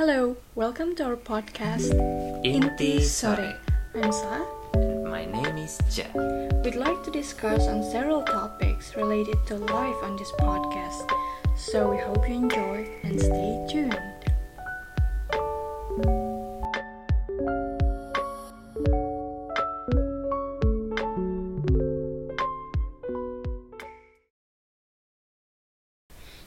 [0.00, 1.92] Hello, welcome to our podcast
[2.40, 3.52] Inti Sore.
[3.92, 4.48] I'm Sa.
[5.04, 6.08] My name is Ja.
[6.64, 11.04] We'd like to discuss on several topics related to life on this podcast.
[11.52, 14.00] So we hope you enjoy and stay tuned.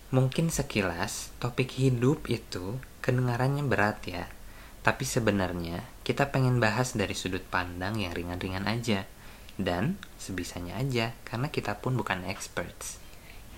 [0.09, 4.31] Mungkin sekilas topik hidup itu kedengarannya berat ya.
[4.79, 9.03] Tapi sebenarnya kita pengen bahas dari sudut pandang yang ringan-ringan aja.
[9.59, 12.97] Dan sebisanya aja karena kita pun bukan experts.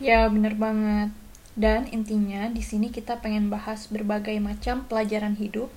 [0.02, 1.14] Ya, bener banget.
[1.56, 5.72] Dan intinya di sini kita pengen bahas berbagai macam pelajaran hidup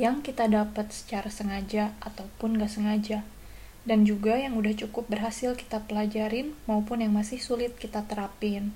[0.00, 3.20] yang kita dapat secara sengaja ataupun gak sengaja.
[3.84, 8.72] Dan juga yang udah cukup berhasil kita pelajarin maupun yang masih sulit kita terapin.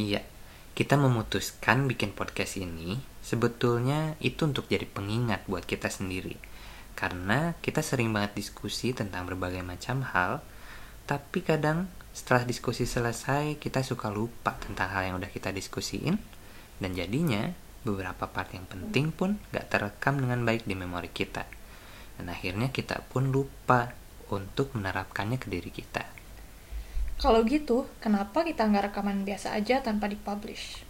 [0.00, 0.24] Iya,
[0.72, 6.36] kita memutuskan bikin podcast ini sebetulnya itu untuk jadi pengingat buat kita sendiri.
[6.96, 10.44] Karena kita sering banget diskusi tentang berbagai macam hal,
[11.08, 16.18] tapi kadang setelah diskusi selesai kita suka lupa tentang hal yang udah kita diskusiin,
[16.82, 21.48] dan jadinya beberapa part yang penting pun gak terekam dengan baik di memori kita.
[22.20, 23.96] Dan akhirnya kita pun lupa
[24.28, 26.04] untuk menerapkannya ke diri kita.
[27.20, 30.84] Kalau gitu, kenapa kita nggak rekaman biasa aja tanpa dipublish?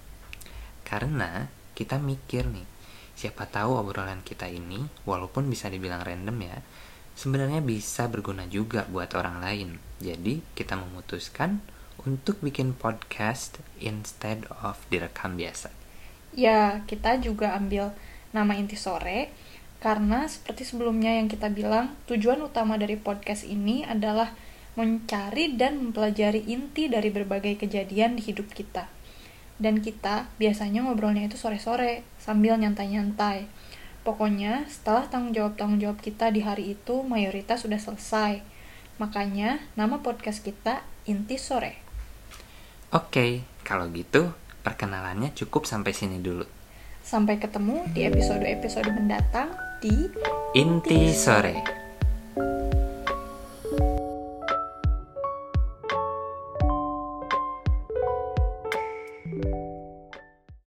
[0.87, 1.51] Karena
[1.81, 2.69] kita mikir nih,
[3.17, 6.61] siapa tahu obrolan kita ini, walaupun bisa dibilang random ya,
[7.17, 9.69] sebenarnya bisa berguna juga buat orang lain.
[9.97, 11.65] Jadi kita memutuskan
[12.05, 15.73] untuk bikin podcast instead of direkam biasa.
[16.37, 17.97] Ya, kita juga ambil
[18.37, 19.33] nama inti sore
[19.81, 24.37] karena seperti sebelumnya yang kita bilang, tujuan utama dari podcast ini adalah
[24.77, 29.00] mencari dan mempelajari inti dari berbagai kejadian di hidup kita.
[29.61, 33.45] Dan kita biasanya ngobrolnya itu sore-sore sambil nyantai-nyantai.
[34.01, 38.41] Pokoknya setelah tanggung jawab-tanggung jawab kita di hari itu mayoritas sudah selesai.
[38.97, 41.77] Makanya nama podcast kita Inti Sore.
[42.91, 44.33] Oke, kalau gitu
[44.65, 46.49] perkenalannya cukup sampai sini dulu.
[47.05, 50.09] Sampai ketemu di episode-episode mendatang di
[50.57, 51.80] Inti sore.